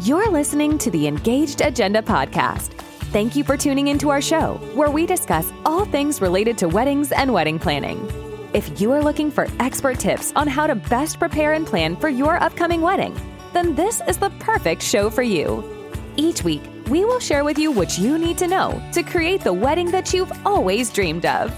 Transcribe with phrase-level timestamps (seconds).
[0.00, 2.72] You're listening to the Engaged Agenda podcast.
[3.12, 7.12] Thank you for tuning into our show, where we discuss all things related to weddings
[7.12, 8.10] and wedding planning.
[8.52, 12.08] If you are looking for expert tips on how to best prepare and plan for
[12.08, 13.16] your upcoming wedding,
[13.52, 15.62] then this is the perfect show for you.
[16.16, 19.52] Each week, we will share with you what you need to know to create the
[19.52, 21.54] wedding that you've always dreamed of.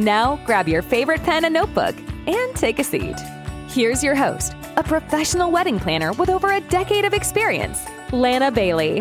[0.00, 1.94] Now, grab your favorite pen and notebook
[2.26, 3.16] and take a seat.
[3.68, 9.00] Here's your host, a professional wedding planner with over a decade of experience, Lana Bailey.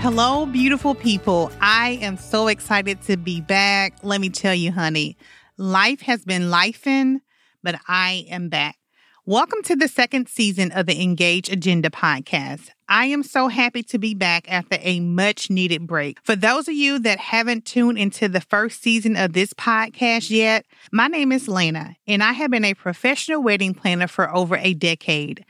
[0.00, 1.52] Hello, beautiful people.
[1.60, 3.94] I am so excited to be back.
[4.02, 5.16] Let me tell you, honey,
[5.56, 7.20] life has been lifing,
[7.62, 8.76] but I am back.
[9.24, 12.70] Welcome to the second season of the Engaged Agenda podcast.
[12.88, 16.18] I am so happy to be back after a much needed break.
[16.24, 20.66] For those of you that haven't tuned into the first season of this podcast yet,
[20.90, 24.74] my name is Lana, and I have been a professional wedding planner for over a
[24.74, 25.44] decade.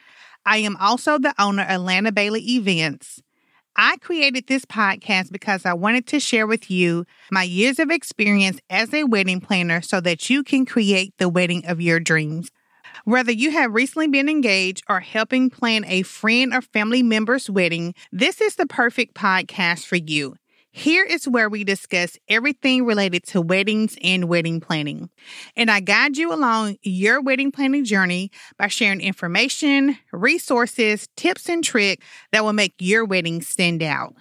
[0.44, 3.22] I am also the owner of Lana Bailey Events.
[3.74, 8.60] I created this podcast because I wanted to share with you my years of experience
[8.68, 12.50] as a wedding planner so that you can create the wedding of your dreams.
[13.04, 17.94] Whether you have recently been engaged or helping plan a friend or family member's wedding,
[18.12, 20.36] this is the perfect podcast for you.
[20.74, 25.10] Here is where we discuss everything related to weddings and wedding planning.
[25.54, 31.62] And I guide you along your wedding planning journey by sharing information, resources, tips, and
[31.62, 34.14] tricks that will make your wedding stand out.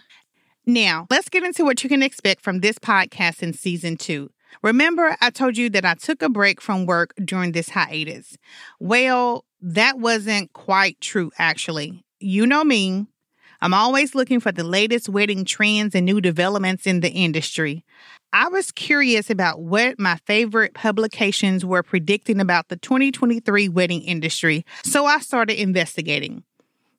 [0.65, 4.29] Now, let's get into what you can expect from this podcast in season two.
[4.61, 8.37] Remember, I told you that I took a break from work during this hiatus.
[8.79, 12.03] Well, that wasn't quite true, actually.
[12.19, 13.07] You know me.
[13.63, 17.85] I'm always looking for the latest wedding trends and new developments in the industry.
[18.33, 24.65] I was curious about what my favorite publications were predicting about the 2023 wedding industry,
[24.83, 26.43] so I started investigating.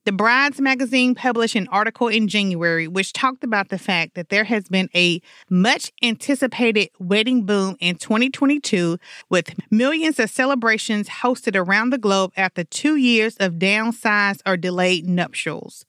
[0.04, 4.42] The Brides magazine published an article in January which talked about the fact that there
[4.42, 8.98] has been a much anticipated wedding boom in 2022
[9.30, 15.08] with millions of celebrations hosted around the globe after two years of downsized or delayed
[15.08, 15.84] nuptials.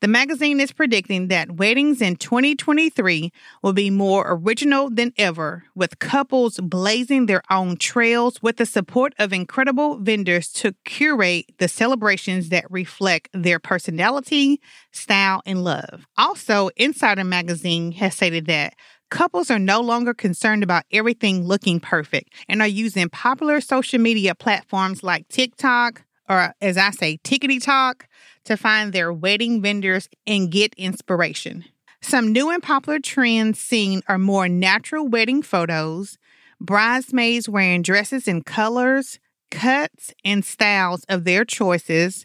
[0.00, 3.32] The magazine is predicting that weddings in 2023
[3.62, 9.14] will be more original than ever, with couples blazing their own trails with the support
[9.18, 14.60] of incredible vendors to curate the celebrations that reflect their personality,
[14.92, 16.06] style, and love.
[16.16, 18.74] Also, Insider Magazine has stated that
[19.10, 24.34] Couples are no longer concerned about everything looking perfect and are using popular social media
[24.34, 28.06] platforms like TikTok, or as I say, Tickety Talk,
[28.48, 31.66] to find their wedding vendors and get inspiration.
[32.00, 36.16] Some new and popular trends seen are more natural wedding photos,
[36.58, 39.18] bridesmaids wearing dresses in colors,
[39.50, 42.24] cuts, and styles of their choices,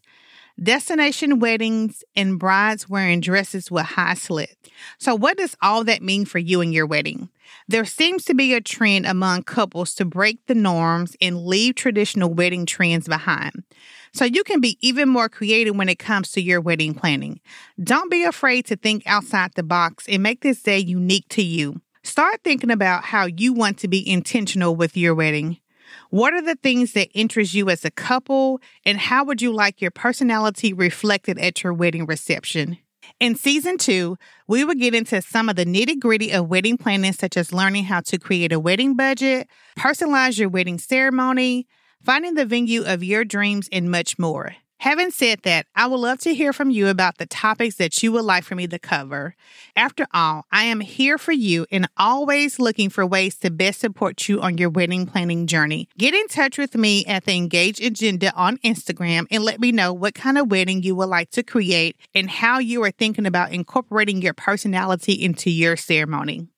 [0.62, 4.56] destination weddings, and brides wearing dresses with high slits.
[5.00, 7.28] So, what does all that mean for you and your wedding?
[7.68, 12.34] There seems to be a trend among couples to break the norms and leave traditional
[12.34, 13.64] wedding trends behind.
[14.14, 17.40] So you can be even more creative when it comes to your wedding planning.
[17.84, 21.82] Don't be afraid to think outside the box and make this day unique to you.
[22.04, 25.58] Start thinking about how you want to be intentional with your wedding.
[26.10, 29.82] What are the things that interest you as a couple, and how would you like
[29.82, 32.78] your personality reflected at your wedding reception?
[33.20, 37.14] In season two, we will get into some of the nitty gritty of wedding planning,
[37.14, 39.48] such as learning how to create a wedding budget,
[39.78, 41.68] personalize your wedding ceremony,
[42.04, 44.56] finding the venue of your dreams, and much more.
[44.84, 48.12] Having said that, I would love to hear from you about the topics that you
[48.12, 49.34] would like for me to cover.
[49.78, 54.28] After all, I am here for you and always looking for ways to best support
[54.28, 55.88] you on your wedding planning journey.
[55.98, 59.94] Get in touch with me at the Engaged Agenda on Instagram and let me know
[59.94, 63.54] what kind of wedding you would like to create and how you are thinking about
[63.54, 66.50] incorporating your personality into your ceremony.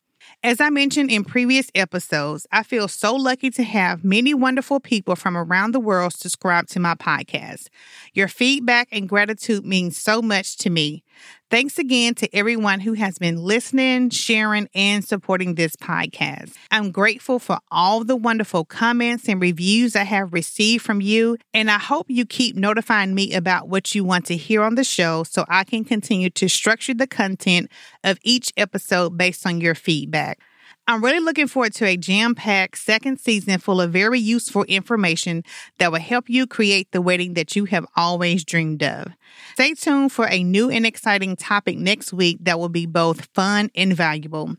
[0.45, 5.15] As I mentioned in previous episodes, I feel so lucky to have many wonderful people
[5.15, 7.69] from around the world subscribe to my podcast.
[8.13, 11.03] Your feedback and gratitude means so much to me.
[11.49, 16.53] Thanks again to everyone who has been listening, sharing, and supporting this podcast.
[16.71, 21.69] I'm grateful for all the wonderful comments and reviews I have received from you, and
[21.69, 25.23] I hope you keep notifying me about what you want to hear on the show
[25.23, 27.71] so I can continue to structure the content
[28.03, 30.39] of each episode based on your feedback.
[30.87, 35.43] I'm really looking forward to a jam packed second season full of very useful information
[35.79, 39.07] that will help you create the wedding that you have always dreamed of.
[39.53, 43.71] Stay tuned for a new and exciting topic next week that will be both fun
[43.73, 44.57] and valuable.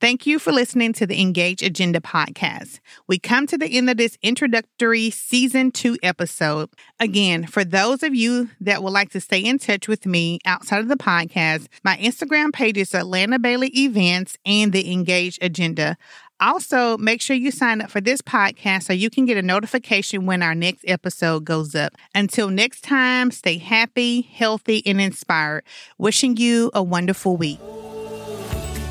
[0.00, 2.80] Thank you for listening to the Engaged Agenda podcast.
[3.06, 6.70] We come to the end of this introductory season two episode.
[6.98, 10.78] Again, for those of you that would like to stay in touch with me outside
[10.78, 15.98] of the podcast, my Instagram page is at Lana Bailey Events and the Engaged Agenda.
[16.40, 20.24] Also, make sure you sign up for this podcast so you can get a notification
[20.24, 21.92] when our next episode goes up.
[22.14, 25.62] Until next time, stay happy, healthy, and inspired.
[25.98, 27.60] Wishing you a wonderful week.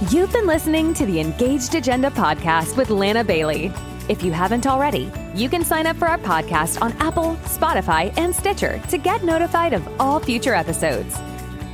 [0.08, 3.70] You've been listening to the Engaged Agenda podcast with Lana Bailey.
[4.08, 8.34] If you haven't already, you can sign up for our podcast on Apple, Spotify, and
[8.34, 11.18] Stitcher to get notified of all future episodes.